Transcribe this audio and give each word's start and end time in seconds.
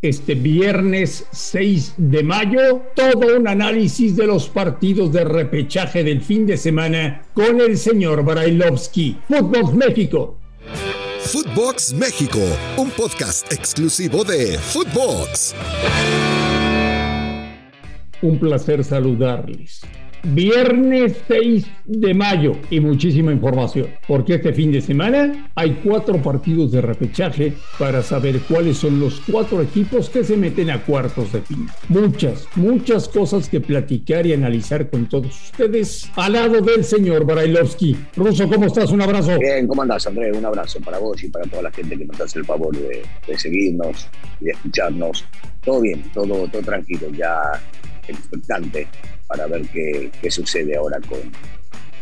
este 0.00 0.36
viernes 0.36 1.26
6 1.32 1.94
de 1.96 2.22
mayo 2.22 2.82
todo 2.94 3.36
un 3.36 3.48
análisis 3.48 4.14
de 4.16 4.28
los 4.28 4.48
partidos 4.48 5.12
de 5.12 5.24
repechaje 5.24 6.04
del 6.04 6.22
fin 6.22 6.46
de 6.46 6.56
semana 6.56 7.22
con 7.34 7.60
el 7.60 7.76
señor 7.76 8.24
Brailovsky. 8.24 9.18
Footbox 9.28 9.74
México. 9.74 10.38
Footbox 11.20 11.92
México, 11.94 12.38
un 12.76 12.90
podcast 12.90 13.52
exclusivo 13.52 14.22
de 14.22 14.56
Footbox. 14.58 15.54
Un 18.22 18.38
placer 18.38 18.84
saludarles. 18.84 19.80
Viernes 20.22 21.16
6 21.28 21.66
de 21.84 22.14
mayo 22.14 22.52
y 22.70 22.80
muchísima 22.80 23.32
información, 23.32 23.88
porque 24.06 24.34
este 24.34 24.52
fin 24.52 24.72
de 24.72 24.80
semana 24.80 25.50
hay 25.54 25.80
cuatro 25.84 26.20
partidos 26.20 26.72
de 26.72 26.80
repechaje 26.80 27.54
para 27.78 28.02
saber 28.02 28.40
cuáles 28.40 28.78
son 28.78 29.00
los 29.00 29.20
cuatro 29.20 29.62
equipos 29.62 30.10
que 30.10 30.24
se 30.24 30.36
meten 30.36 30.70
a 30.70 30.82
cuartos 30.84 31.32
de 31.32 31.40
final. 31.42 31.74
Muchas, 31.88 32.46
muchas 32.56 33.08
cosas 33.08 33.48
que 33.48 33.60
platicar 33.60 34.26
y 34.26 34.32
analizar 34.32 34.90
con 34.90 35.08
todos 35.08 35.50
ustedes 35.50 36.10
al 36.16 36.32
lado 36.32 36.60
del 36.60 36.84
señor 36.84 37.24
Brailovsky. 37.24 37.96
Ruso, 38.16 38.48
¿cómo 38.48 38.66
estás? 38.66 38.90
Un 38.90 39.02
abrazo. 39.02 39.38
Bien, 39.38 39.66
¿cómo 39.66 39.82
andás, 39.82 40.06
Andrés? 40.06 40.36
Un 40.36 40.44
abrazo 40.44 40.80
para 40.80 40.98
vos 40.98 41.22
y 41.22 41.28
para 41.28 41.46
toda 41.46 41.62
la 41.62 41.70
gente 41.70 41.96
que 41.96 42.04
nos 42.04 42.20
hace 42.20 42.40
el 42.40 42.44
favor 42.44 42.76
de, 42.76 43.02
de 43.26 43.38
seguirnos 43.38 44.08
y 44.40 44.46
de 44.46 44.50
escucharnos. 44.50 45.24
Todo 45.64 45.80
bien, 45.80 46.02
todo, 46.12 46.48
todo 46.48 46.62
tranquilo, 46.62 47.08
ya 47.10 47.52
expectante 48.06 48.88
para 49.28 49.46
ver 49.46 49.62
qué, 49.68 50.10
qué 50.20 50.30
sucede 50.30 50.76
ahora 50.76 50.98
con, 51.08 51.20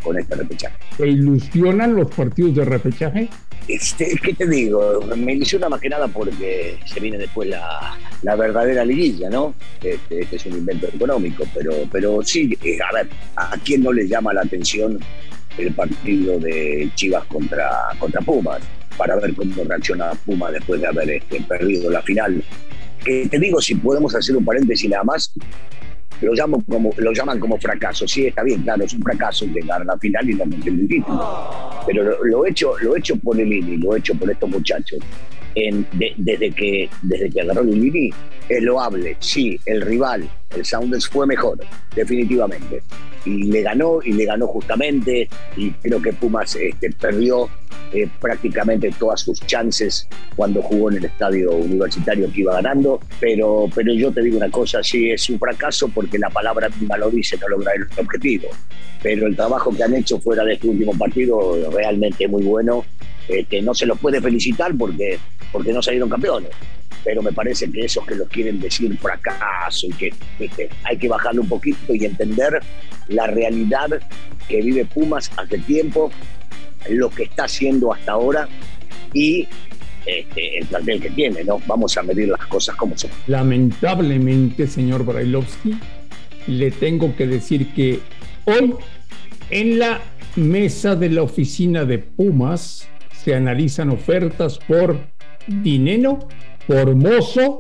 con 0.03 0.19
este 0.19 0.37
repechaje. 0.37 0.77
¿Te 0.97 1.09
ilusionan 1.09 1.95
los 1.95 2.11
partidos 2.15 2.55
de 2.55 2.65
repechaje? 2.65 3.29
Este, 3.69 4.17
¿Qué 4.23 4.33
te 4.33 4.47
digo? 4.47 5.01
Me 5.17 5.35
ilusiona 5.35 5.69
más 5.69 5.81
que 5.81 5.89
nada 5.89 6.07
porque 6.07 6.79
se 6.87 7.01
viene 7.01 7.19
después 7.19 7.49
la, 7.49 7.99
la 8.23 8.37
verdadera 8.37 8.85
liguilla, 8.85 9.29
¿no? 9.29 9.55
Este, 9.83 10.21
este, 10.21 10.37
es 10.37 10.47
un 10.47 10.53
invento 10.53 10.87
económico, 10.87 11.45
pero, 11.53 11.73
pero 11.91 12.23
sí, 12.23 12.57
eh, 12.63 12.79
a 12.89 12.95
ver, 12.95 13.09
¿a 13.35 13.57
quién 13.65 13.83
no 13.83 13.93
le 13.93 14.07
llama 14.07 14.33
la 14.33 14.43
atención 14.43 15.01
el 15.59 15.73
partido 15.73 16.39
de 16.39 16.89
Chivas 16.95 17.25
contra, 17.25 17.89
contra 17.99 18.21
Pumas? 18.21 18.63
Para 18.97 19.17
ver 19.17 19.35
cómo 19.35 19.65
reacciona 19.65 20.13
Pumas 20.25 20.53
después 20.53 20.81
de 20.81 20.87
haber 20.87 21.11
este, 21.11 21.41
perdido 21.41 21.91
la 21.91 22.03
final. 22.03 22.43
Eh, 23.05 23.27
te 23.29 23.39
digo, 23.39 23.61
si 23.61 23.75
podemos 23.75 24.15
hacer 24.15 24.37
un 24.37 24.45
paréntesis 24.45 24.89
nada 24.89 25.03
más, 25.03 25.33
lo, 26.21 26.33
llamo 26.33 26.63
como, 26.65 26.91
lo 26.97 27.13
llaman 27.13 27.39
como 27.39 27.59
fracaso. 27.59 28.07
Sí, 28.07 28.27
está 28.27 28.43
bien, 28.43 28.63
claro, 28.63 28.85
es 28.85 28.93
un 28.95 29.03
fracaso 29.03 29.47
llegar 29.47 29.83
a 29.83 29.85
la 29.85 29.99
final 29.99 30.29
y 30.31 30.35
no 30.35 30.47
meter 30.47 30.73
el 30.73 30.89
título. 30.89 31.81
Pero 31.87 32.03
lo, 32.03 32.25
lo, 32.25 32.47
hecho, 32.47 32.73
lo 32.81 32.97
hecho 32.97 33.17
por 33.17 33.41
el 33.41 33.53
INI, 33.53 33.77
lo 33.79 33.97
hecho 33.97 34.15
por 34.15 34.31
estos 34.31 34.49
muchachos, 34.49 34.99
en, 35.57 35.87
de, 35.93 36.13
desde, 36.19 36.53
que, 36.53 36.89
desde 37.03 37.31
que 37.31 37.41
agarró 37.41 37.63
el 37.63 37.85
INI, 37.85 38.11
es 38.49 38.63
loable. 38.63 39.17
Sí, 39.19 39.59
el 39.67 39.81
rival, 39.81 40.29
el 40.55 40.65
Sounders, 40.65 41.09
fue 41.09 41.27
mejor, 41.27 41.59
definitivamente. 41.95 42.83
Y 43.25 43.45
le 43.45 43.63
ganó, 43.63 43.99
y 44.05 44.13
le 44.13 44.27
ganó 44.27 44.47
justamente, 44.47 45.29
y 45.57 45.71
creo 45.73 46.01
que 46.01 46.13
Pumas 46.13 46.55
este, 46.55 46.93
perdió 46.93 47.49
eh, 47.93 48.09
prácticamente 48.21 48.93
todas 48.99 49.21
sus 49.21 49.41
chances 49.47 50.09
cuando 50.37 50.61
jugó 50.61 50.91
en 50.91 50.99
el 50.99 51.07
estadio 51.07 51.53
universitario 51.53 52.31
que 52.33 52.43
iba 52.43 52.55
ganando, 52.55 53.01
pero, 53.19 53.67
pero 53.75 53.95
yo 53.95 54.13
te 54.13 54.23
digo 54.23 54.37
una 54.37 54.51
cosa, 54.51 54.83
sí 54.83 55.11
es 55.11 55.29
un 55.31 55.39
fracaso 55.39 55.89
porque 55.89 56.19
la 56.19 56.29
palabra 56.29 56.69
misma 56.69 56.99
lo 56.99 57.11
dice, 57.11 57.39
no 57.39 57.49
lograr 57.49 57.77
el 57.77 57.87
objetivo, 57.99 58.49
pero 59.03 59.27
el 59.27 59.37
trabajo 59.37 59.75
que 59.75 59.83
han 59.83 59.95
hecho 59.95 60.21
fuera 60.21 60.45
de 60.45 60.55
este 60.55 60.69
último 60.69 60.93
partido 60.99 61.71
realmente 61.71 62.29
muy 62.29 62.43
bueno, 62.43 62.85
eh, 63.29 63.45
que 63.45 63.63
no 63.63 63.75
se 63.75 63.87
los 63.87 63.99
puede 63.99 64.21
felicitar 64.21 64.75
porque, 64.77 65.19
porque 65.53 65.73
no 65.73 65.83
salieron 65.83 66.09
campeones 66.09 66.51
pero 67.07 67.23
me 67.23 67.31
parece 67.31 67.71
que 67.71 67.85
esos 67.85 68.05
que 68.05 68.17
los 68.17 68.29
quieren 68.29 68.59
decir 68.59 68.99
fracaso 68.99 69.87
y 69.87 69.93
que 69.93 70.13
¿viste? 70.41 70.69
hay 70.83 70.99
que 70.99 71.07
bajarle 71.07 71.39
un 71.39 71.49
poquito 71.49 71.95
y 71.95 72.05
entender 72.05 72.61
la 73.07 73.29
realidad 73.29 73.91
que 74.49 74.61
vive 74.61 74.85
Pumas 74.87 75.31
hace 75.37 75.59
tiempo, 75.59 76.11
lo 76.91 77.09
que 77.11 77.23
está 77.23 77.45
haciendo 77.45 77.93
hasta 77.93 78.11
ahora 78.11 78.49
y 79.15 79.47
este, 80.05 80.59
el 80.59 80.67
plantel 80.67 81.01
que 81.01 81.11
tiene, 81.11 81.45
¿no? 81.45 81.61
Vamos 81.69 81.97
a 81.97 82.03
medir 82.03 82.29
las 82.29 82.45
cosas 82.47 82.75
como 82.75 82.99
son. 82.99 83.11
Lamentablemente, 83.29 84.67
señor 84.67 85.05
Brailovsky, 85.05 85.79
le 86.49 86.73
tengo 86.73 87.15
que 87.15 87.29
decir 87.29 87.73
que 87.73 88.01
hoy 88.47 88.75
en 89.51 89.79
la 89.79 90.01
mesa 90.35 90.97
de 90.97 91.11
la 91.11 91.23
oficina 91.23 91.85
de 91.85 91.99
Pumas 91.99 92.89
se 93.27 93.35
analizan 93.35 93.91
ofertas 93.91 94.61
por 94.69 95.01
dinero 95.49 96.21
Formoso 96.65 97.59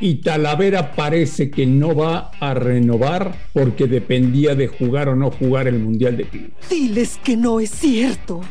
y 0.00 0.16
Talavera 0.16 0.94
parece 0.94 1.50
que 1.50 1.64
no 1.64 1.96
va 1.96 2.30
a 2.40 2.52
renovar 2.52 3.34
porque 3.54 3.86
dependía 3.86 4.54
de 4.54 4.66
jugar 4.66 5.08
o 5.08 5.16
no 5.16 5.30
jugar 5.30 5.66
el 5.66 5.78
Mundial 5.78 6.18
de 6.18 6.24
Clubes. 6.24 6.50
Diles 6.68 7.18
que 7.24 7.38
no 7.38 7.58
es 7.58 7.70
cierto. 7.70 8.42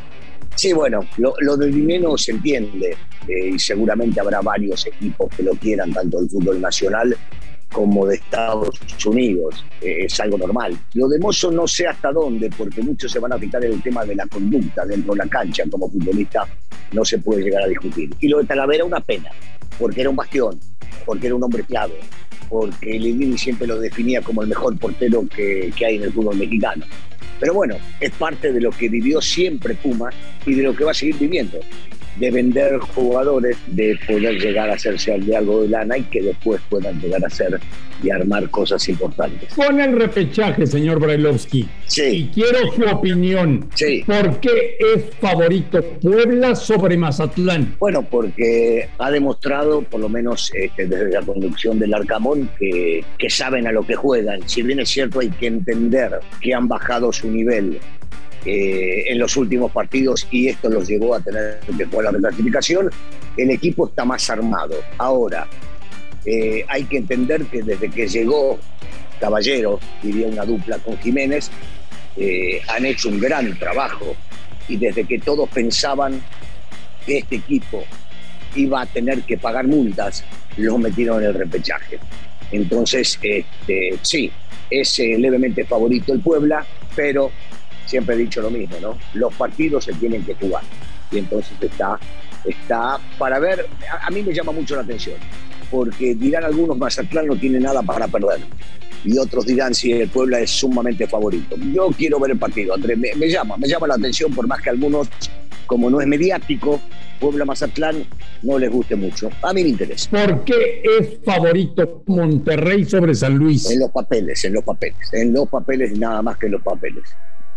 Sí, 0.55 0.73
bueno, 0.73 1.01
lo, 1.17 1.35
lo 1.41 1.55
del 1.57 1.75
dinero 1.75 2.17
se 2.17 2.31
entiende 2.31 2.97
eh, 3.27 3.49
y 3.53 3.59
seguramente 3.59 4.19
habrá 4.19 4.41
varios 4.41 4.87
equipos 4.87 5.29
que 5.37 5.43
lo 5.43 5.51
quieran, 5.51 5.93
tanto 5.93 6.19
del 6.19 6.27
fútbol 6.27 6.59
nacional 6.59 7.15
como 7.71 8.05
de 8.05 8.15
Estados 8.15 8.79
Unidos. 9.05 9.63
Eh, 9.81 10.05
es 10.05 10.19
algo 10.19 10.37
normal. 10.37 10.77
Lo 10.93 11.07
de 11.07 11.19
Mozo 11.19 11.51
no 11.51 11.67
sé 11.67 11.87
hasta 11.87 12.11
dónde, 12.11 12.49
porque 12.57 12.81
muchos 12.81 13.11
se 13.11 13.19
van 13.19 13.33
a 13.33 13.37
en 13.37 13.63
el 13.63 13.81
tema 13.81 14.05
de 14.05 14.15
la 14.15 14.25
conducta 14.27 14.85
dentro 14.85 15.13
de 15.13 15.19
la 15.19 15.27
cancha 15.27 15.63
como 15.69 15.89
futbolista, 15.89 16.47
no 16.91 17.05
se 17.05 17.19
puede 17.19 17.43
llegar 17.43 17.63
a 17.63 17.67
discutir. 17.67 18.09
Y 18.19 18.27
lo 18.27 18.39
de 18.39 18.45
Talavera, 18.45 18.83
una 18.83 18.99
pena 18.99 19.29
porque 19.77 20.01
era 20.01 20.09
un 20.09 20.15
bastión, 20.15 20.59
porque 21.05 21.27
era 21.27 21.35
un 21.35 21.43
hombre 21.43 21.63
clave, 21.63 21.95
porque 22.49 22.99
Lilini 22.99 23.37
siempre 23.37 23.67
lo 23.67 23.79
definía 23.79 24.21
como 24.21 24.41
el 24.41 24.47
mejor 24.47 24.77
portero 24.77 25.27
que, 25.27 25.71
que, 25.75 25.85
hay 25.85 25.95
en 25.95 26.03
el 26.03 26.13
fútbol 26.13 26.37
mexicano. 26.37 26.85
Pero 27.39 27.53
bueno, 27.53 27.75
es 27.99 28.11
parte 28.11 28.51
de 28.51 28.61
lo 28.61 28.71
que 28.71 28.89
vivió 28.89 29.21
siempre 29.21 29.75
Puma 29.75 30.09
y 30.45 30.55
de 30.55 30.63
lo 30.63 30.75
que 30.75 30.83
va 30.83 30.91
a 30.91 30.95
seguir 30.95 31.17
viviendo 31.19 31.59
de 32.19 32.31
vender 32.31 32.77
jugadores, 32.79 33.57
de 33.67 33.97
poder 34.07 34.39
llegar 34.39 34.69
a 34.69 34.73
hacerse 34.73 35.17
de 35.17 35.35
algo 35.35 35.61
de 35.61 35.69
lana 35.69 35.97
y 35.97 36.03
que 36.03 36.21
después 36.21 36.61
puedan 36.69 36.99
llegar 36.99 37.23
a 37.25 37.29
ser 37.29 37.59
y 38.03 38.09
armar 38.09 38.49
cosas 38.49 38.87
importantes. 38.89 39.53
Con 39.53 39.79
el 39.79 39.95
repechaje, 39.97 40.67
señor 40.67 40.99
Brailovsky. 40.99 41.67
Sí. 41.85 42.03
Y 42.03 42.27
quiero 42.27 42.71
su 42.73 42.83
opinión. 42.83 43.67
Sí. 43.73 44.03
¿Por 44.05 44.39
qué 44.39 44.77
es 44.95 45.05
favorito 45.19 45.81
Puebla 46.01 46.55
sobre 46.55 46.97
Mazatlán? 46.97 47.75
Bueno, 47.79 48.03
porque 48.03 48.89
ha 48.99 49.11
demostrado, 49.11 49.81
por 49.81 49.99
lo 49.99 50.09
menos 50.09 50.51
este, 50.53 50.85
desde 50.85 51.11
la 51.11 51.21
conducción 51.21 51.79
del 51.79 51.93
Arcamón, 51.93 52.49
que, 52.59 53.03
que 53.17 53.29
saben 53.29 53.67
a 53.67 53.71
lo 53.71 53.83
que 53.83 53.95
juegan. 53.95 54.47
Si 54.47 54.61
bien 54.61 54.79
es 54.79 54.89
cierto, 54.89 55.19
hay 55.19 55.29
que 55.29 55.47
entender 55.47 56.19
que 56.41 56.53
han 56.53 56.67
bajado 56.67 57.11
su 57.11 57.29
nivel 57.31 57.79
eh, 58.45 59.03
en 59.07 59.19
los 59.19 59.35
últimos 59.35 59.71
partidos 59.71 60.27
y 60.31 60.47
esto 60.47 60.69
los 60.69 60.87
llevó 60.87 61.15
a 61.15 61.19
tener 61.19 61.59
que 61.77 61.85
jugar 61.85 62.05
la 62.05 62.11
reclasificación, 62.11 62.89
el 63.35 63.51
equipo 63.51 63.87
está 63.87 64.05
más 64.05 64.29
armado. 64.29 64.75
Ahora, 64.97 65.47
eh, 66.25 66.63
hay 66.67 66.83
que 66.85 66.97
entender 66.97 67.45
que 67.45 67.61
desde 67.63 67.89
que 67.89 68.07
llegó 68.07 68.57
Caballero, 69.19 69.79
diría 70.01 70.27
una 70.27 70.45
dupla 70.45 70.77
con 70.79 70.97
Jiménez, 70.99 71.49
eh, 72.15 72.61
han 72.69 72.85
hecho 72.85 73.09
un 73.09 73.19
gran 73.19 73.57
trabajo 73.59 74.15
y 74.67 74.77
desde 74.77 75.03
que 75.03 75.19
todos 75.19 75.49
pensaban 75.49 76.21
que 77.05 77.19
este 77.19 77.37
equipo 77.37 77.83
iba 78.55 78.81
a 78.81 78.85
tener 78.85 79.23
que 79.23 79.37
pagar 79.37 79.67
multas, 79.67 80.23
los 80.57 80.79
metieron 80.79 81.21
en 81.21 81.29
el 81.29 81.33
repechaje. 81.33 81.99
Entonces, 82.51 83.19
este, 83.21 83.97
sí, 84.01 84.31
es 84.69 84.99
levemente 84.99 85.65
favorito 85.65 86.13
el 86.13 86.21
Puebla, 86.21 86.65
pero 86.95 87.31
siempre 87.87 88.15
he 88.15 88.17
dicho 88.19 88.41
lo 88.41 88.49
mismo, 88.51 88.75
¿no? 88.81 88.97
Los 89.13 89.33
partidos 89.33 89.85
se 89.85 89.93
tienen 89.93 90.23
que 90.23 90.35
jugar. 90.35 90.63
Y 91.11 91.19
entonces 91.19 91.53
está, 91.61 91.99
está 92.45 92.99
para 93.17 93.39
ver, 93.39 93.65
a, 93.91 94.07
a 94.07 94.09
mí 94.11 94.21
me 94.21 94.33
llama 94.33 94.51
mucho 94.51 94.75
la 94.75 94.81
atención, 94.81 95.15
porque 95.71 96.15
dirán 96.15 96.43
algunos, 96.43 96.77
Mazatlán 96.77 97.27
no 97.27 97.35
tiene 97.35 97.59
nada 97.59 97.81
para 97.81 98.07
perder. 98.07 98.41
Y 99.03 99.17
otros 99.17 99.45
dirán 99.45 99.73
si 99.73 99.91
el 99.91 100.09
Puebla 100.09 100.39
es 100.39 100.49
sumamente 100.49 101.07
favorito. 101.07 101.55
Yo 101.73 101.89
quiero 101.95 102.19
ver 102.19 102.31
el 102.31 102.37
partido, 102.37 102.73
Andrés, 102.73 102.97
me, 102.97 103.15
me 103.15 103.29
llama, 103.29 103.55
me 103.57 103.67
llama 103.67 103.87
la 103.87 103.95
atención, 103.95 104.33
por 104.33 104.47
más 104.47 104.61
que 104.61 104.69
algunos, 104.69 105.07
como 105.65 105.89
no 105.89 106.01
es 106.01 106.07
mediático, 106.07 106.81
Puebla 107.19 107.45
Mazatlán 107.45 108.05
no 108.41 108.59
les 108.59 108.71
guste 108.71 108.95
mucho. 108.95 109.29
A 109.41 109.53
mí 109.53 109.63
me 109.63 109.69
interesa. 109.69 110.09
¿Por 110.09 110.43
qué 110.43 110.83
es 110.99 111.19
favorito 111.23 112.03
Monterrey 112.07 112.85
sobre 112.85 113.15
San 113.15 113.35
Luis? 113.35 113.69
En 113.71 113.79
los 113.79 113.91
papeles, 113.91 114.43
en 114.45 114.53
los 114.53 114.63
papeles, 114.63 115.13
en 115.13 115.33
los 115.33 115.47
papeles 115.47 115.91
y 115.95 115.99
nada 115.99 116.21
más 116.21 116.37
que 116.37 116.47
en 116.47 116.53
los 116.53 116.61
papeles. 116.61 117.03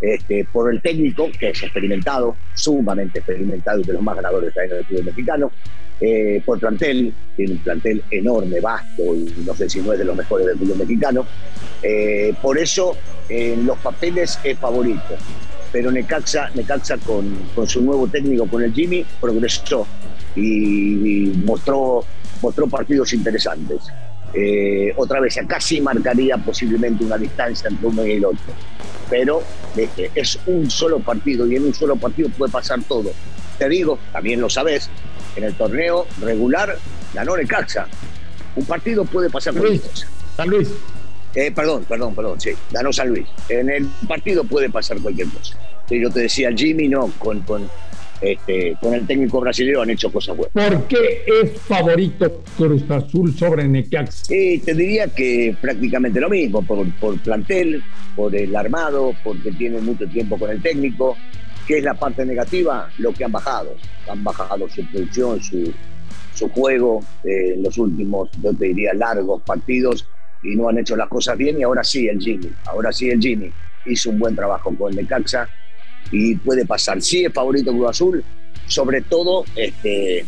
Este, 0.00 0.46
por 0.50 0.72
el 0.72 0.80
técnico, 0.80 1.28
que 1.38 1.50
es 1.50 1.62
experimentado, 1.62 2.36
sumamente 2.54 3.18
experimentado 3.18 3.80
y 3.80 3.84
de 3.84 3.92
los 3.92 4.02
más 4.02 4.16
ganadores 4.16 4.56
en 4.56 4.72
el 4.72 4.84
fútbol 4.84 5.04
mexicano, 5.04 5.52
eh, 6.00 6.42
por 6.44 6.58
plantel, 6.58 7.12
tiene 7.36 7.52
un 7.52 7.58
plantel 7.58 8.02
enorme, 8.10 8.60
vasto, 8.60 9.14
y 9.14 9.44
no 9.44 9.54
sé 9.54 9.68
si 9.68 9.80
no 9.80 9.92
es 9.92 9.98
de 9.98 10.06
los 10.06 10.16
mejores 10.16 10.46
del 10.46 10.58
fútbol 10.58 10.78
mexicano. 10.78 11.26
Eh, 11.82 12.32
por 12.40 12.58
eso, 12.58 12.96
en 13.28 13.66
los 13.66 13.76
papeles 13.78 14.38
es 14.42 14.58
favorito. 14.58 15.16
Pero 15.70 15.90
Necaxa, 15.90 16.50
Necaxa 16.54 16.96
con, 16.98 17.32
con 17.54 17.68
su 17.68 17.82
nuevo 17.82 18.08
técnico, 18.08 18.46
con 18.46 18.62
el 18.62 18.72
Jimmy, 18.72 19.04
progresó 19.20 19.86
y, 20.34 21.26
y 21.26 21.42
mostró 21.44 22.04
mostró 22.42 22.66
partidos 22.68 23.12
interesantes. 23.12 23.82
Eh, 24.32 24.92
otra 24.96 25.20
vez, 25.20 25.36
acá 25.38 25.60
sí 25.60 25.80
marcaría 25.80 26.36
posiblemente 26.36 27.04
una 27.04 27.18
distancia 27.18 27.68
entre 27.68 27.86
uno 27.86 28.06
y 28.06 28.12
el 28.12 28.24
otro. 28.24 28.52
Pero 29.08 29.42
este, 29.76 30.10
es 30.14 30.38
un 30.46 30.70
solo 30.70 31.00
partido 31.00 31.46
y 31.46 31.56
en 31.56 31.66
un 31.66 31.74
solo 31.74 31.96
partido 31.96 32.28
puede 32.30 32.52
pasar 32.52 32.80
todo. 32.84 33.10
Te 33.58 33.68
digo, 33.68 33.98
también 34.12 34.40
lo 34.40 34.48
sabes, 34.48 34.88
en 35.36 35.44
el 35.44 35.54
torneo 35.54 36.06
regular 36.20 36.78
ganó 37.12 37.36
Necaxa. 37.36 37.86
Un 38.56 38.64
partido 38.64 39.04
puede 39.04 39.30
pasar 39.30 39.54
cualquier 39.54 39.80
cosa. 39.82 40.06
San 40.36 40.48
Luis. 40.48 40.68
Eh, 41.34 41.52
perdón, 41.52 41.84
perdón, 41.88 42.14
perdón, 42.14 42.40
sí, 42.40 42.50
ganó 42.72 42.92
San 42.92 43.08
Luis. 43.08 43.26
En 43.48 43.70
el 43.70 43.86
partido 44.08 44.44
puede 44.44 44.68
pasar 44.70 44.98
cualquier 45.00 45.28
cosa. 45.28 45.56
Yo 45.88 46.10
te 46.10 46.20
decía, 46.20 46.50
Jimmy 46.54 46.88
no, 46.88 47.12
con, 47.18 47.40
con, 47.40 47.68
este, 48.20 48.76
con 48.80 48.94
el 48.94 49.06
técnico 49.06 49.40
brasileño 49.40 49.82
han 49.82 49.90
hecho 49.90 50.12
cosas 50.12 50.36
buenas. 50.36 50.52
¿Por 50.52 50.86
qué 50.88 51.24
es 51.42 51.60
favorito 51.62 52.42
Cruz 52.56 52.90
Azul 52.90 53.34
sobre 53.34 53.66
Necaxa? 53.66 54.24
te 54.28 54.74
diría 54.74 55.08
que 55.08 55.56
prácticamente 55.60 56.20
lo 56.20 56.28
mismo, 56.28 56.62
por, 56.62 56.90
por 56.96 57.18
plantel, 57.20 57.82
por 58.14 58.34
el 58.34 58.54
armado, 58.54 59.14
porque 59.24 59.52
tiene 59.52 59.80
mucho 59.80 60.06
tiempo 60.08 60.38
con 60.38 60.50
el 60.50 60.60
técnico. 60.62 61.16
¿Qué 61.66 61.78
es 61.78 61.84
la 61.84 61.94
parte 61.94 62.26
negativa? 62.26 62.90
Lo 62.98 63.12
que 63.12 63.24
han 63.24 63.32
bajado. 63.32 63.74
Han 64.08 64.24
bajado 64.24 64.68
su 64.68 64.84
producción, 64.90 65.40
su, 65.42 65.72
su 66.34 66.48
juego 66.48 67.00
eh, 67.24 67.54
en 67.54 67.62
los 67.62 67.78
últimos, 67.78 68.28
yo 68.42 68.52
te 68.52 68.66
diría, 68.66 68.92
largos 68.94 69.42
partidos 69.42 70.06
y 70.42 70.56
no 70.56 70.68
han 70.68 70.78
hecho 70.78 70.96
las 70.96 71.08
cosas 71.08 71.36
bien 71.36 71.58
y 71.58 71.62
ahora 71.62 71.84
sí 71.84 72.08
el 72.08 72.18
Jimmy, 72.18 72.50
ahora 72.66 72.92
sí 72.92 73.10
el 73.10 73.20
Jimmy 73.20 73.52
hizo 73.86 74.10
un 74.10 74.18
buen 74.18 74.34
trabajo 74.34 74.74
con 74.76 74.94
Necaxa 74.94 75.48
y 76.10 76.34
puede 76.36 76.64
pasar. 76.64 77.00
Sí 77.02 77.24
es 77.24 77.32
favorito 77.32 77.72
Cruz 77.72 77.90
Azul, 77.90 78.24
sobre 78.66 79.00
todo, 79.02 79.44
este, 79.56 80.24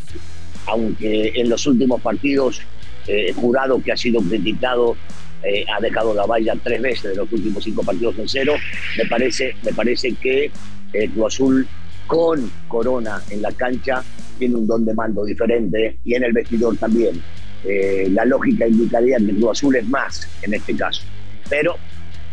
aunque 0.66 1.32
en 1.34 1.48
los 1.48 1.66
últimos 1.66 2.00
partidos 2.00 2.60
eh, 3.06 3.32
jurado 3.34 3.82
que 3.82 3.92
ha 3.92 3.96
sido 3.96 4.20
criticado 4.20 4.96
eh, 5.44 5.64
ha 5.76 5.80
dejado 5.80 6.14
la 6.14 6.24
valla 6.24 6.54
tres 6.62 6.80
veces 6.80 7.02
de 7.10 7.16
los 7.16 7.32
últimos 7.32 7.64
cinco 7.64 7.82
partidos 7.82 8.16
en 8.16 8.28
cero, 8.28 8.54
me 8.96 9.06
parece, 9.06 9.56
me 9.64 9.72
parece 9.72 10.12
que 10.14 10.52
eh, 10.92 11.08
Cruz 11.08 11.34
Azul 11.34 11.66
con 12.06 12.48
Corona 12.68 13.20
en 13.28 13.42
la 13.42 13.50
cancha 13.50 14.04
tiene 14.38 14.54
un 14.54 14.68
don 14.68 14.84
de 14.84 14.94
mando 14.94 15.24
diferente 15.24 15.98
y 16.04 16.14
en 16.14 16.24
el 16.24 16.32
vestidor 16.32 16.76
también. 16.76 17.20
Eh, 17.64 18.08
la 18.12 18.24
lógica 18.24 18.68
indicaría 18.68 19.18
que 19.18 19.34
Cruz 19.34 19.50
Azul 19.50 19.74
es 19.74 19.88
más 19.88 20.28
en 20.42 20.54
este 20.54 20.76
caso. 20.76 21.02
Pero 21.48 21.76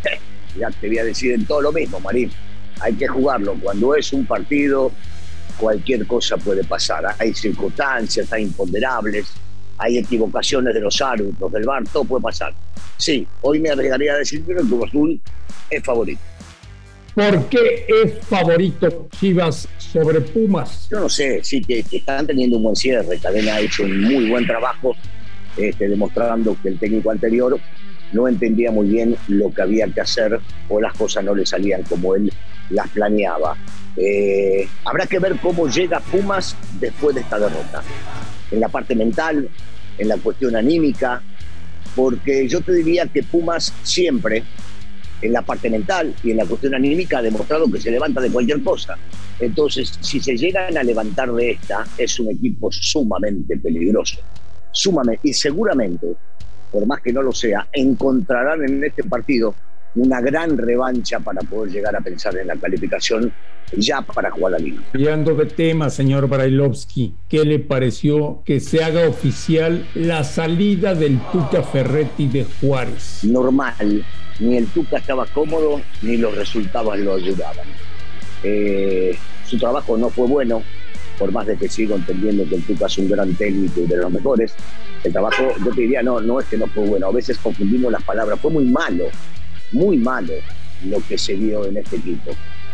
ya 0.59 0.69
te 0.69 0.87
voy 0.87 0.99
a 0.99 1.03
decir 1.03 1.33
en 1.33 1.45
todo 1.45 1.61
lo 1.61 1.71
mismo, 1.71 1.99
Marín. 1.99 2.29
Hay 2.79 2.93
que 2.93 3.07
jugarlo. 3.07 3.55
Cuando 3.61 3.95
es 3.95 4.13
un 4.13 4.25
partido, 4.25 4.91
cualquier 5.57 6.05
cosa 6.07 6.37
puede 6.37 6.63
pasar. 6.63 7.05
Hay 7.17 7.33
circunstancias, 7.33 8.31
hay 8.31 8.43
imponderables, 8.43 9.27
hay 9.77 9.97
equivocaciones 9.97 10.73
de 10.73 10.81
los 10.81 11.01
árbitros, 11.01 11.51
del 11.51 11.63
bar, 11.63 11.83
todo 11.91 12.03
puede 12.05 12.23
pasar. 12.23 12.53
Sí, 12.97 13.27
hoy 13.41 13.59
me 13.59 13.69
arriesgaría 13.69 14.13
a 14.13 14.17
decir 14.17 14.43
que 14.43 14.53
el 14.53 14.67
Cruz 14.67 14.87
Azul 14.87 15.21
es 15.69 15.83
favorito. 15.83 16.21
¿Por 17.15 17.49
qué 17.49 17.85
es 17.87 18.25
favorito 18.25 19.07
Chivas 19.19 19.67
sobre 19.77 20.21
Pumas? 20.21 20.87
Yo 20.89 21.01
no 21.01 21.09
sé, 21.09 21.43
sí, 21.43 21.61
que, 21.61 21.83
están 21.91 22.27
teniendo 22.27 22.57
un 22.57 22.63
buen 22.63 22.75
cierre. 22.75 23.17
Cadena 23.17 23.55
ha 23.55 23.59
hecho 23.59 23.83
un 23.83 24.01
muy 24.01 24.29
buen 24.29 24.45
trabajo, 24.45 24.95
este, 25.57 25.89
demostrando 25.89 26.55
que 26.61 26.69
el 26.69 26.79
técnico 26.79 27.11
anterior 27.11 27.59
no 28.13 28.27
entendía 28.27 28.71
muy 28.71 28.87
bien 28.87 29.15
lo 29.27 29.51
que 29.51 29.61
había 29.61 29.87
que 29.87 30.01
hacer 30.01 30.39
o 30.67 30.79
las 30.79 30.93
cosas 30.93 31.23
no 31.23 31.35
le 31.35 31.45
salían 31.45 31.83
como 31.83 32.15
él 32.15 32.31
las 32.69 32.87
planeaba. 32.89 33.57
Eh, 33.95 34.67
habrá 34.85 35.05
que 35.05 35.19
ver 35.19 35.37
cómo 35.41 35.67
llega 35.67 35.99
Pumas 35.99 36.55
después 36.79 37.15
de 37.15 37.21
esta 37.21 37.39
derrota. 37.39 37.83
En 38.51 38.59
la 38.59 38.69
parte 38.69 38.95
mental, 38.95 39.49
en 39.97 40.07
la 40.07 40.17
cuestión 40.17 40.55
anímica, 40.55 41.21
porque 41.95 42.47
yo 42.47 42.61
te 42.61 42.73
diría 42.73 43.05
que 43.07 43.23
Pumas 43.23 43.73
siempre 43.83 44.43
en 45.21 45.33
la 45.33 45.41
parte 45.41 45.69
mental 45.69 46.15
y 46.23 46.31
en 46.31 46.37
la 46.37 46.45
cuestión 46.45 46.73
anímica 46.73 47.19
ha 47.19 47.21
demostrado 47.21 47.69
que 47.69 47.81
se 47.81 47.91
levanta 47.91 48.21
de 48.21 48.29
cualquier 48.29 48.63
cosa. 48.63 48.97
Entonces, 49.39 49.97
si 50.01 50.19
se 50.19 50.37
llegan 50.37 50.77
a 50.77 50.83
levantar 50.83 51.31
de 51.33 51.51
esta, 51.51 51.85
es 51.97 52.19
un 52.19 52.29
equipo 52.29 52.71
sumamente 52.71 53.57
peligroso. 53.57 54.19
Sumamente, 54.71 55.29
y 55.29 55.33
seguramente, 55.33 56.07
por 56.71 56.85
más 56.85 57.01
que 57.01 57.11
no 57.11 57.21
lo 57.21 57.31
sea, 57.31 57.67
encontrarán 57.73 58.63
en 58.63 58.83
este 58.83 59.03
partido 59.03 59.55
una 59.95 60.21
gran 60.21 60.57
revancha 60.57 61.19
para 61.19 61.41
poder 61.41 61.71
llegar 61.71 61.95
a 61.95 61.99
pensar 61.99 62.37
en 62.37 62.47
la 62.47 62.55
calificación 62.55 63.33
ya 63.77 64.01
para 64.01 64.31
jugar 64.31 64.53
la 64.53 64.59
liga. 64.59 64.81
Cambiando 64.91 65.35
de 65.35 65.45
tema, 65.45 65.89
señor 65.89 66.27
Brailovsky, 66.27 67.13
¿qué 67.27 67.45
le 67.45 67.59
pareció 67.59 68.41
que 68.45 68.59
se 68.59 68.83
haga 68.83 69.07
oficial 69.07 69.85
la 69.95 70.23
salida 70.23 70.95
del 70.95 71.19
Tuca 71.31 71.63
Ferretti 71.63 72.27
de 72.27 72.45
Juárez? 72.45 73.23
Normal, 73.23 74.03
ni 74.39 74.57
el 74.57 74.67
Tuca 74.67 74.97
estaba 74.97 75.25
cómodo, 75.27 75.81
ni 76.01 76.17
los 76.17 76.35
resultados 76.35 76.97
lo 76.99 77.15
ayudaban. 77.15 77.67
Eh, 78.43 79.17
su 79.45 79.57
trabajo 79.57 79.97
no 79.97 80.09
fue 80.09 80.27
bueno, 80.27 80.63
por 81.17 81.31
más 81.31 81.45
de 81.45 81.57
que 81.57 81.67
sigo 81.67 81.95
entendiendo 81.95 82.47
que 82.47 82.55
el 82.55 82.63
Tuca 82.63 82.87
es 82.87 82.97
un 82.97 83.09
gran 83.09 83.33
técnico 83.35 83.81
y 83.81 83.87
de 83.87 83.97
los 83.97 84.11
mejores. 84.11 84.55
El 85.03 85.11
trabajo, 85.11 85.43
yo 85.63 85.71
te 85.71 85.81
diría, 85.81 86.01
no, 86.01 86.19
no 86.21 86.39
es 86.39 86.47
que 86.47 86.57
no 86.57 86.67
fue 86.67 86.85
bueno, 86.85 87.07
a 87.07 87.11
veces 87.11 87.37
confundimos 87.37 87.91
las 87.91 88.03
palabras, 88.03 88.39
fue 88.39 88.51
muy 88.51 88.65
malo, 88.65 89.05
muy 89.71 89.97
malo 89.97 90.33
lo 90.85 90.99
que 91.07 91.17
se 91.17 91.33
vio 91.35 91.65
en 91.65 91.77
este 91.77 91.97
equipo. 91.97 92.31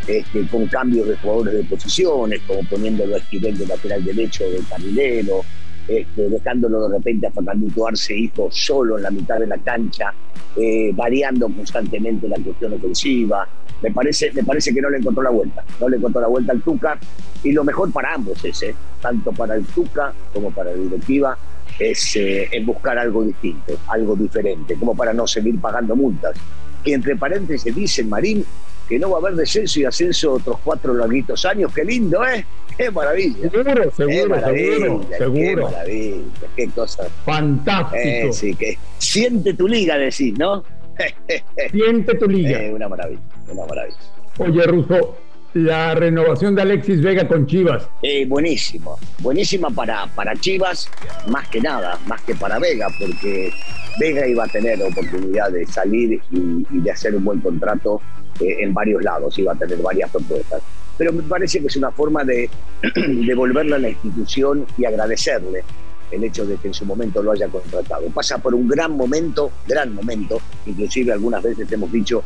Este, 0.07 0.45
con 0.47 0.67
cambios 0.67 1.07
de 1.07 1.15
jugadores 1.17 1.53
de 1.55 1.63
posiciones, 1.63 2.39
como 2.45 2.61
poniéndolo 2.69 3.15
a 3.15 3.17
Esquivel 3.17 3.57
de 3.57 3.65
lateral 3.65 4.03
derecho 4.03 4.43
de 4.43 4.59
carrilero, 4.69 5.41
este, 5.87 6.29
dejándolo 6.29 6.87
de 6.87 6.97
repente 6.97 7.27
a 7.27 7.31
Fernando 7.31 7.87
Arce 7.87 8.15
hijo 8.15 8.49
solo 8.51 8.97
en 8.97 9.03
la 9.03 9.11
mitad 9.11 9.39
de 9.39 9.47
la 9.47 9.57
cancha, 9.57 10.13
eh, 10.55 10.91
variando 10.93 11.47
constantemente 11.47 12.27
la 12.27 12.37
cuestión 12.37 12.73
ofensiva. 12.73 13.47
Me 13.81 13.91
parece, 13.91 14.31
me 14.31 14.43
parece 14.43 14.73
que 14.73 14.81
no 14.81 14.89
le 14.89 14.97
encontró 14.97 15.21
la 15.21 15.29
vuelta, 15.29 15.63
no 15.79 15.89
le 15.89 15.97
encontró 15.97 16.21
la 16.21 16.27
vuelta 16.27 16.51
al 16.51 16.61
Tuca. 16.61 16.97
Y 17.43 17.51
lo 17.51 17.63
mejor 17.63 17.91
para 17.91 18.13
ambos 18.13 18.43
es, 18.45 18.63
eh, 18.63 18.75
tanto 19.01 19.31
para 19.31 19.55
el 19.55 19.65
Tuca 19.65 20.13
como 20.33 20.51
para 20.51 20.71
la 20.71 20.77
directiva, 20.77 21.37
es 21.77 22.15
eh, 22.15 22.49
buscar 22.63 22.97
algo 22.97 23.23
distinto, 23.23 23.73
algo 23.87 24.15
diferente, 24.15 24.75
como 24.75 24.95
para 24.95 25.13
no 25.13 25.27
seguir 25.27 25.59
pagando 25.59 25.95
multas. 25.95 26.35
Y 26.85 26.93
entre 26.93 27.15
paréntesis 27.15 27.75
dicen, 27.75 28.09
Marín, 28.09 28.45
que 28.87 28.99
no 28.99 29.09
va 29.09 29.17
a 29.17 29.21
haber 29.21 29.35
descenso 29.35 29.79
y 29.79 29.85
ascenso 29.85 30.33
otros 30.33 30.59
cuatro 30.63 30.93
larguitos 30.93 31.43
años. 31.45 31.73
Qué 31.73 31.83
lindo, 31.83 32.23
¿eh? 32.23 32.45
Qué 32.77 32.91
maravilla. 32.91 33.49
Seguro, 33.49 33.91
seguro, 33.91 34.41
seguro, 35.17 35.33
Qué 35.33 35.55
maravilla, 35.55 36.47
qué 36.55 36.69
cosa. 36.69 37.07
Fantástico. 37.25 38.01
Eh, 38.03 38.29
sí, 38.31 38.53
que 38.55 38.77
siente 38.97 39.53
tu 39.53 39.67
liga, 39.67 39.97
decís, 39.97 40.37
¿no? 40.37 40.63
siente 41.71 42.15
tu 42.15 42.27
liga. 42.27 42.61
Eh, 42.65 42.73
una 42.73 42.87
maravilla, 42.87 43.21
una 43.49 43.65
maravilla. 43.65 43.97
Oye, 44.37 44.63
Russo, 44.63 45.17
la 45.55 45.95
renovación 45.95 46.53
de 46.53 46.63
Alexis 46.63 47.01
Vega 47.01 47.25
con 47.29 47.47
Chivas. 47.47 47.87
Eh, 48.01 48.25
buenísimo, 48.25 48.99
buenísima 49.19 49.69
para, 49.69 50.05
para 50.07 50.35
Chivas, 50.35 50.89
más 51.29 51.47
que 51.47 51.61
nada, 51.61 51.97
más 52.07 52.21
que 52.23 52.35
para 52.35 52.59
Vega, 52.59 52.87
porque 52.99 53.53
Vega 53.97 54.27
iba 54.27 54.43
a 54.43 54.47
tener 54.49 54.83
oportunidad 54.83 55.49
de 55.51 55.65
salir 55.65 56.21
y, 56.29 56.65
de 56.79 56.91
hacer 56.91 57.15
un 57.15 57.23
buen 57.23 57.39
contrato 57.39 58.01
eh, 58.41 58.57
en 58.59 58.73
varios 58.73 59.01
lados, 59.01 59.39
iba 59.39 59.53
a 59.53 59.55
tener 59.55 59.77
varias 59.77 60.11
propuestas. 60.11 60.61
Pero 60.97 61.13
me 61.13 61.23
parece 61.23 61.61
que 61.61 61.67
es 61.67 61.77
una 61.77 61.91
forma 61.91 62.25
de 62.25 62.49
devolverle 63.25 63.75
a 63.75 63.79
la 63.79 63.89
institución 63.89 64.65
y 64.77 64.83
agradecerle 64.83 65.63
el 66.11 66.21
hecho 66.25 66.45
de 66.45 66.57
que 66.57 66.67
en 66.67 66.73
su 66.73 66.85
momento 66.85 67.23
lo 67.23 67.31
haya 67.31 67.47
contratado. 67.47 68.05
Pasa 68.07 68.39
por 68.39 68.53
un 68.53 68.67
gran 68.67 68.91
momento, 68.91 69.51
gran 69.65 69.95
momento, 69.95 70.41
inclusive 70.65 71.13
algunas 71.13 71.41
veces 71.41 71.71
hemos 71.71 71.89
dicho 71.93 72.25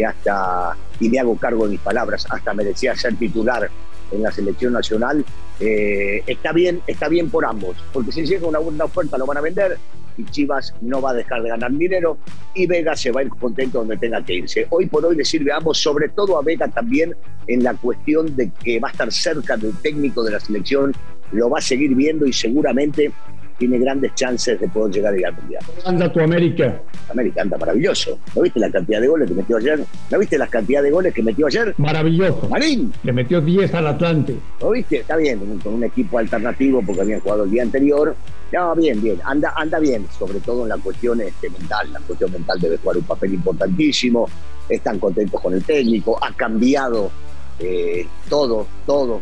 que 0.00 0.06
hasta, 0.06 0.74
y 0.98 1.10
me 1.10 1.18
hago 1.18 1.36
cargo 1.36 1.66
de 1.66 1.72
mis 1.72 1.80
palabras, 1.80 2.26
hasta 2.30 2.54
merecía 2.54 2.96
ser 2.96 3.16
titular 3.16 3.68
en 4.10 4.22
la 4.22 4.32
selección 4.32 4.72
nacional, 4.72 5.22
eh, 5.60 6.22
está 6.26 6.52
bien, 6.52 6.80
está 6.86 7.08
bien 7.08 7.28
por 7.28 7.44
ambos, 7.44 7.76
porque 7.92 8.10
si 8.10 8.24
llega 8.24 8.48
una 8.48 8.58
buena 8.58 8.84
oferta 8.86 9.18
lo 9.18 9.26
van 9.26 9.36
a 9.36 9.40
vender 9.42 9.76
y 10.16 10.24
Chivas 10.24 10.74
no 10.80 11.02
va 11.02 11.10
a 11.10 11.14
dejar 11.14 11.42
de 11.42 11.50
ganar 11.50 11.70
dinero 11.72 12.16
y 12.54 12.66
Vega 12.66 12.96
se 12.96 13.12
va 13.12 13.20
a 13.20 13.24
ir 13.24 13.28
contento 13.28 13.78
donde 13.80 13.98
tenga 13.98 14.24
que 14.24 14.34
irse. 14.36 14.66
Hoy 14.70 14.86
por 14.86 15.04
hoy 15.04 15.16
le 15.16 15.24
sirve 15.24 15.52
a 15.52 15.58
ambos, 15.58 15.78
sobre 15.78 16.08
todo 16.08 16.38
a 16.38 16.42
Vega 16.42 16.66
también 16.68 17.14
en 17.46 17.62
la 17.62 17.74
cuestión 17.74 18.34
de 18.36 18.50
que 18.64 18.80
va 18.80 18.88
a 18.88 18.92
estar 18.92 19.12
cerca 19.12 19.58
del 19.58 19.76
técnico 19.82 20.24
de 20.24 20.32
la 20.32 20.40
selección, 20.40 20.94
lo 21.32 21.50
va 21.50 21.58
a 21.58 21.62
seguir 21.62 21.94
viendo 21.94 22.26
y 22.26 22.32
seguramente 22.32 23.12
tiene 23.60 23.78
grandes 23.78 24.14
chances 24.14 24.58
de 24.58 24.66
poder 24.68 24.94
llegar 24.94 25.12
al 25.12 25.34
Mundial. 25.34 25.62
anda 25.84 26.10
tu 26.10 26.18
América? 26.20 26.80
América 27.10 27.42
anda 27.42 27.58
maravilloso. 27.58 28.18
¿No 28.34 28.40
viste 28.40 28.58
la 28.58 28.70
cantidad 28.70 29.02
de 29.02 29.06
goles 29.06 29.28
que 29.28 29.34
metió 29.34 29.58
ayer? 29.58 29.84
¿No 30.10 30.18
viste 30.18 30.38
la 30.38 30.46
cantidad 30.46 30.82
de 30.82 30.90
goles 30.90 31.12
que 31.12 31.22
metió 31.22 31.46
ayer? 31.46 31.74
Maravilloso. 31.76 32.48
Marín. 32.48 32.90
Le 33.02 33.12
metió 33.12 33.42
10 33.42 33.74
al 33.74 33.86
Atlante. 33.88 34.34
¿Lo 34.62 34.70
viste? 34.70 35.00
Está 35.00 35.16
bien, 35.16 35.38
con 35.62 35.74
un 35.74 35.84
equipo 35.84 36.18
alternativo 36.18 36.82
porque 36.84 37.02
habían 37.02 37.20
jugado 37.20 37.44
el 37.44 37.50
día 37.50 37.62
anterior. 37.62 38.16
No, 38.50 38.74
bien, 38.74 39.02
bien. 39.02 39.20
Anda, 39.24 39.52
anda 39.54 39.78
bien, 39.78 40.06
sobre 40.18 40.40
todo 40.40 40.62
en 40.62 40.70
la 40.70 40.78
cuestión 40.78 41.20
este, 41.20 41.50
mental. 41.50 41.92
La 41.92 42.00
cuestión 42.00 42.32
mental 42.32 42.58
debe 42.58 42.78
jugar 42.78 42.96
un 42.96 43.04
papel 43.04 43.34
importantísimo. 43.34 44.26
Están 44.70 44.98
contentos 44.98 45.38
con 45.38 45.52
el 45.52 45.62
técnico. 45.62 46.18
Ha 46.24 46.32
cambiado 46.32 47.10
eh, 47.58 48.06
todo, 48.30 48.66
todo 48.86 49.20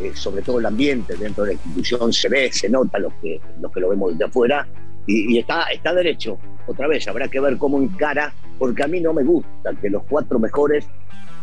eh, 0.00 0.12
sobre 0.14 0.42
todo 0.42 0.58
el 0.58 0.66
ambiente 0.66 1.16
dentro 1.16 1.44
de 1.44 1.50
la 1.50 1.54
institución 1.54 2.12
se 2.12 2.28
ve, 2.28 2.52
se 2.52 2.68
nota 2.68 2.98
lo 2.98 3.12
que, 3.20 3.40
lo 3.60 3.70
que 3.70 3.80
lo 3.80 3.88
vemos 3.88 4.16
de 4.16 4.24
afuera 4.24 4.66
y, 5.08 5.38
está, 5.38 5.62
está 5.72 5.94
derecho. 5.94 6.38
Otra 6.66 6.86
vez, 6.86 7.08
habrá 7.08 7.28
que 7.28 7.40
ver 7.40 7.56
cómo 7.56 7.78
encara, 7.78 8.32
porque 8.58 8.84
a 8.84 8.86
mí 8.86 9.00
no 9.00 9.14
me 9.14 9.24
gusta 9.24 9.72
que 9.80 9.88
los 9.88 10.02
cuatro 10.04 10.38
mejores 10.38 10.86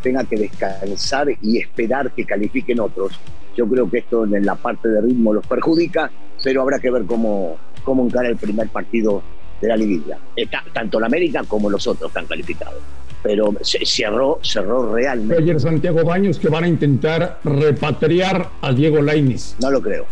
tengan 0.02 0.24
que 0.26 0.36
descansar 0.36 1.28
y 1.42 1.58
esperar 1.58 2.12
que 2.12 2.24
califiquen 2.24 2.78
otros. 2.78 3.18
Yo 3.56 3.66
creo 3.68 3.90
que 3.90 3.98
esto 3.98 4.24
en 4.24 4.46
la 4.46 4.54
parte 4.54 4.88
de 4.88 5.00
ritmo 5.00 5.34
los 5.34 5.46
perjudica, 5.46 6.10
pero 6.44 6.62
habrá 6.62 6.78
que 6.78 6.90
ver 6.90 7.04
cómo, 7.06 7.56
cómo 7.82 8.04
encara 8.04 8.28
el 8.28 8.36
primer 8.36 8.68
partido 8.68 9.22
de 9.60 9.68
la 9.68 9.76
liguilla. 9.76 10.18
Está, 10.36 10.62
tanto 10.72 11.00
la 11.00 11.06
América 11.06 11.42
como 11.48 11.68
los 11.68 11.86
otros 11.88 12.10
están 12.10 12.26
calificados. 12.26 12.80
Pero 13.26 13.52
se 13.60 13.84
cerró, 13.84 14.38
cerró 14.40 14.94
realmente. 14.94 15.42
Ayer 15.42 15.58
Santiago 15.58 16.04
Baños 16.04 16.38
que 16.38 16.48
van 16.48 16.62
a 16.62 16.68
intentar 16.68 17.40
repatriar 17.42 18.50
a 18.60 18.72
Diego 18.72 19.02
Lainez. 19.02 19.56
No 19.60 19.68
lo 19.72 19.82
creo. 19.82 20.06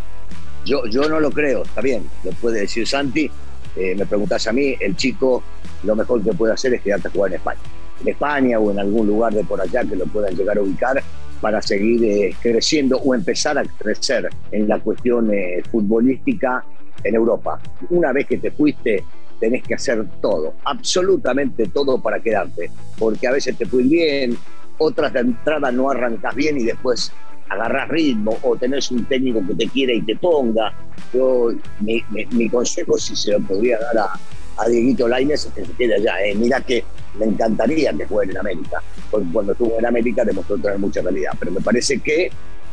Yo, 0.65 0.85
yo 0.87 1.09
no 1.09 1.21
lo 1.21 1.31
creo, 1.31 1.63
está 1.63 1.81
bien, 1.81 2.05
lo 2.25 2.33
puede 2.33 2.63
decir 2.63 2.89
Santi. 2.89 3.31
Eh, 3.77 3.95
me 3.97 4.05
preguntas 4.05 4.45
a 4.49 4.53
mí, 4.53 4.75
el 4.81 4.97
chico 4.97 5.45
lo 5.85 5.95
mejor 5.95 6.25
que 6.25 6.33
puede 6.33 6.55
hacer 6.55 6.75
es 6.75 6.83
quedarte 6.83 7.07
a 7.07 7.11
jugar 7.13 7.31
en 7.31 7.37
España. 7.37 7.61
En 8.01 8.09
España 8.09 8.59
o 8.59 8.73
en 8.73 8.81
algún 8.81 9.07
lugar 9.07 9.33
de 9.33 9.45
por 9.45 9.61
allá 9.61 9.85
que 9.85 9.95
lo 9.95 10.07
puedan 10.07 10.35
llegar 10.35 10.59
a 10.59 10.63
ubicar 10.63 11.01
para 11.41 11.63
seguir 11.63 12.05
eh, 12.05 12.35
creciendo 12.43 12.97
o 12.99 13.15
empezar 13.15 13.59
a 13.59 13.63
crecer 13.63 14.29
en 14.51 14.67
la 14.67 14.81
cuestión 14.81 15.33
eh, 15.33 15.63
futbolística 15.71 16.65
en 17.05 17.15
Europa. 17.15 17.61
Una 17.91 18.13
vez 18.13 18.27
que 18.27 18.39
te 18.39 18.51
fuiste, 18.51 19.05
tenés 19.41 19.63
que 19.63 19.75
hacer 19.75 20.07
todo, 20.21 20.55
absolutamente 20.65 21.67
todo 21.69 22.01
para 22.01 22.21
quedarte, 22.21 22.71
porque 22.99 23.27
a 23.27 23.33
veces 23.33 23.57
te 23.57 23.67
fue 23.67 23.83
bien, 23.83 24.37
otras 24.79 25.13
de 25.13 25.21
entrada 25.21 25.71
no 25.71 25.91
arrancas 25.91 26.35
bien 26.35 26.59
y 26.59 26.65
después 26.65 27.13
agarras 27.49 27.89
ritmo 27.89 28.37
o 28.43 28.57
tenés 28.57 28.91
un 28.91 29.05
técnico 29.05 29.43
que 29.47 29.55
te 29.55 29.69
quiere 29.69 29.97
y 29.97 30.03
te 30.03 30.17
ponga. 30.17 30.73
Yo, 31.13 31.53
mi, 31.81 32.49
consejo, 32.49 32.99
si 32.99 33.15
se 33.15 33.33
lo 33.33 33.41
podría 33.41 33.79
dar 33.79 33.99
a, 33.99 34.63
a 34.63 34.69
Dieguito 34.69 35.07
Lainez, 35.07 35.47
es 35.47 35.53
que 35.53 35.65
se 35.65 35.73
quede 35.73 35.95
allá. 35.95 36.25
Eh. 36.25 36.35
Mira 36.35 36.61
que 36.61 36.85
me 37.19 37.27
encantaría 37.27 37.93
que 37.93 38.07
juegue 38.07 38.33
en 38.33 38.39
América, 38.39 38.83
cuando 39.11 39.53
estuvo 39.53 39.79
en 39.79 39.87
América 39.87 40.25
demostró 40.25 40.57
tener 40.59 40.79
mucha 40.79 41.03
calidad. 41.03 41.33
Pero 41.39 41.53
me 41.53 41.61
parece 41.61 42.01
que 42.01 42.31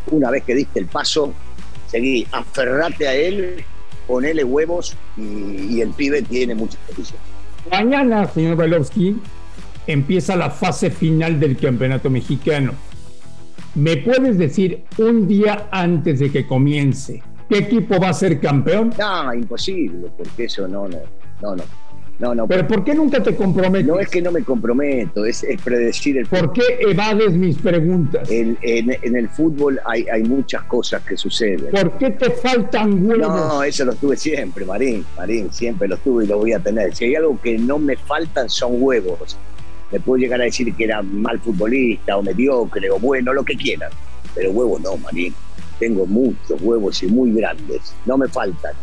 una 0.10 0.32
vez 0.32 0.44
que 0.44 0.56
diste 0.56 0.80
el 0.80 0.88
paso, 0.88 1.34
seguí, 1.88 2.26
aferrate 2.32 3.08
a 3.08 3.14
él, 3.14 3.64
ponele 4.12 4.44
huevos 4.44 4.94
y, 5.16 5.80
el 5.80 5.92
pibe 5.92 6.22
tiene 6.22 6.54
mucha 6.54 6.78
posición. 6.80 7.18
Mañana, 7.72 8.28
señor 8.28 8.58
Bailovsky, 8.58 9.16
empieza 9.88 10.36
la 10.36 10.50
fase 10.50 10.92
final 10.92 11.40
del 11.40 11.56
campeonato 11.56 12.10
mexicano. 12.10 12.74
¿Me 13.74 13.96
puedes 13.96 14.38
decir 14.38 14.84
un 14.98 15.30
día 15.30 15.70
antes 15.72 16.20
de 16.20 16.30
que 16.30 16.46
comience 16.46 17.24
qué 17.48 17.60
equipo 17.60 18.02
va 18.02 18.10
a 18.10 18.14
ser 18.14 18.42
campeón? 18.42 18.94
No, 19.00 19.34
imposible, 19.34 20.10
porque 20.18 20.44
eso 20.44 20.68
no, 20.68 20.90
no, 20.90 21.00
no, 21.42 21.56
no. 21.56 21.64
No, 22.22 22.36
no. 22.36 22.48
Pero 22.48 22.68
¿por 22.68 22.84
qué 22.84 22.94
nunca 22.94 23.22
te 23.22 23.36
comprometes? 23.36 23.88
No 23.88 24.00
es 24.00 24.08
que 24.08 24.22
no 24.22 24.32
me 24.32 24.44
comprometo, 24.44 25.26
es, 25.26 25.44
predecir 25.64 26.20
el 26.20 26.28
¿Por 26.28 26.54
qué 26.54 26.62
evades 26.80 27.34
mis 27.34 27.58
preguntas? 27.58 28.30
En, 28.30 28.58
el 28.62 29.28
fútbol 29.30 29.80
hay, 29.84 30.06
hay, 30.08 30.24
muchas 30.24 30.64
cosas 30.64 31.02
que 31.04 31.18
suceden. 31.18 31.72
¿Por 31.72 31.98
qué 31.98 32.12
te 32.12 32.30
faltan 32.30 33.04
huevos? 33.06 33.28
No, 33.28 33.64
eso 33.64 33.86
lo 33.86 33.96
tuve 33.96 34.16
siempre, 34.16 34.66
Marín. 34.66 35.04
Marín, 35.18 35.52
siempre 35.52 35.88
lo 35.88 35.98
tuve 35.98 36.26
y 36.26 36.28
lo 36.28 36.38
voy 36.38 36.54
a 36.54 36.60
tener. 36.60 36.96
Si 36.96 37.06
hay 37.06 37.16
algo 37.16 37.42
que 37.42 37.58
no 37.58 37.80
me 37.80 37.98
faltan 37.98 38.50
son 38.50 38.82
huevos 38.82 39.38
me 39.92 40.00
puedo 40.00 40.18
llegar 40.18 40.42
a 40.42 40.46
decir 40.46 40.74
que 40.74 40.86
era 40.86 41.02
mal 41.02 41.40
futbolista 41.40 42.18
o 42.18 42.24
mediocre 42.24 42.90
o 42.90 43.00
bueno, 43.00 43.34
lo 43.34 43.44
que 43.44 43.56
quieran. 43.56 43.92
Pero 44.34 44.52
huevos 44.52 44.82
no, 44.82 44.96
Marín. 44.98 45.34
Tengo 45.80 46.06
muchos 46.06 46.62
huevos 46.62 47.02
y 47.04 47.08
muy 47.08 47.34
grandes. 47.34 47.94
No 48.06 48.18
me 48.18 48.28
faltan. 48.28 48.74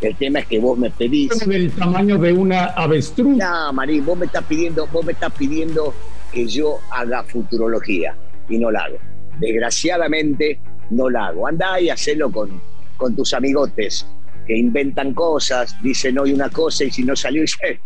El 0.00 0.14
tema 0.16 0.40
es 0.40 0.46
que 0.46 0.58
vos 0.58 0.78
me 0.78 0.90
pedís. 0.90 1.30
del 1.46 1.72
tamaño 1.72 2.18
de 2.18 2.32
una 2.32 2.66
avestruz. 2.66 3.36
No, 3.36 3.72
Marín, 3.72 4.04
vos 4.06 4.16
me 4.16 4.26
estás 4.26 4.44
pidiendo, 4.44 4.86
vos 4.92 5.04
me 5.04 5.12
estás 5.12 5.32
pidiendo 5.32 5.92
que 6.32 6.46
yo 6.46 6.78
haga 6.90 7.24
futurología 7.24 8.16
y 8.48 8.58
no 8.58 8.70
la 8.70 8.84
hago. 8.84 8.98
Desgraciadamente 9.40 10.60
no 10.90 11.10
la 11.10 11.26
hago. 11.26 11.46
Andá 11.48 11.80
y 11.80 11.90
hacelo 11.90 12.30
con, 12.30 12.60
con 12.96 13.16
tus 13.16 13.34
amigotes 13.34 14.06
que 14.46 14.56
inventan 14.56 15.14
cosas, 15.14 15.76
dicen 15.82 16.18
hoy 16.18 16.32
una 16.32 16.48
cosa 16.48 16.84
y 16.84 16.90
si 16.90 17.02
no 17.02 17.14
salió 17.14 17.42
y 17.42 17.48
se 17.48 17.78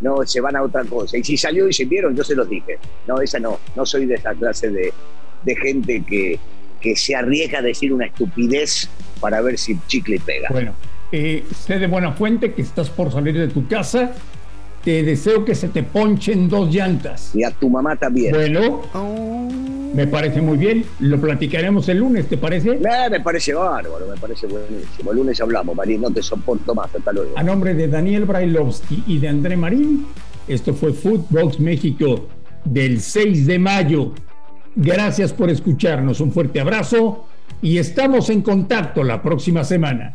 no 0.00 0.24
se 0.24 0.40
van 0.40 0.56
a 0.56 0.62
otra 0.62 0.84
cosa. 0.84 1.18
Y 1.18 1.24
si 1.24 1.36
salió 1.36 1.68
y 1.68 1.72
se 1.72 1.84
vieron, 1.84 2.16
yo 2.16 2.24
se 2.24 2.34
los 2.34 2.48
dije. 2.48 2.78
No, 3.06 3.20
esa 3.20 3.38
no, 3.38 3.58
no 3.74 3.84
soy 3.84 4.06
de 4.06 4.14
esa 4.14 4.34
clase 4.34 4.70
de, 4.70 4.92
gente 5.56 6.04
que, 6.06 6.38
que 6.80 6.94
se 6.94 7.14
arriesga 7.14 7.60
a 7.60 7.62
decir 7.62 7.92
una 7.92 8.06
estupidez 8.06 8.88
para 9.20 9.40
ver 9.40 9.58
si 9.58 9.78
chicle 9.86 10.20
pega. 10.20 10.48
Bueno, 10.50 10.74
eh, 11.12 11.44
sé 11.54 11.78
de 11.78 11.86
buena 11.86 12.12
fuente 12.12 12.52
que 12.52 12.62
estás 12.62 12.90
por 12.90 13.12
salir 13.12 13.38
de 13.38 13.48
tu 13.48 13.66
casa. 13.66 14.12
Te 14.84 15.02
deseo 15.02 15.44
que 15.44 15.54
se 15.54 15.68
te 15.68 15.82
ponchen 15.82 16.48
dos 16.48 16.72
llantas. 16.72 17.34
Y 17.34 17.42
a 17.42 17.50
tu 17.50 17.68
mamá 17.68 17.96
también. 17.96 18.32
Bueno. 18.32 18.82
Oh. 18.94 19.48
Me 19.94 20.06
parece 20.06 20.40
muy 20.40 20.58
bien. 20.58 20.84
Lo 21.00 21.20
platicaremos 21.20 21.88
el 21.88 21.98
lunes, 21.98 22.28
¿te 22.28 22.36
parece? 22.36 22.72
Eh, 22.72 23.10
me 23.10 23.20
parece 23.20 23.54
bárbaro, 23.54 24.06
me 24.08 24.16
parece 24.16 24.46
buenísimo. 24.46 25.10
El 25.10 25.16
lunes 25.16 25.40
hablamos, 25.40 25.74
Marín, 25.74 26.02
no 26.02 26.10
te 26.10 26.22
soporto 26.22 26.74
más. 26.74 26.94
Hasta 26.94 27.12
luego. 27.12 27.32
A 27.36 27.42
nombre 27.42 27.74
de 27.74 27.88
Daniel 27.88 28.24
Brailovsky 28.24 29.04
y 29.06 29.18
de 29.18 29.28
André 29.28 29.56
Marín, 29.56 30.06
esto 30.46 30.74
fue 30.74 30.92
Footbox 30.92 31.58
México 31.58 32.26
del 32.64 33.00
6 33.00 33.46
de 33.46 33.58
mayo. 33.58 34.12
Gracias 34.76 35.32
por 35.32 35.50
escucharnos. 35.50 36.20
Un 36.20 36.32
fuerte 36.32 36.60
abrazo 36.60 37.26
y 37.62 37.78
estamos 37.78 38.30
en 38.30 38.42
contacto 38.42 39.02
la 39.02 39.22
próxima 39.22 39.64
semana. 39.64 40.14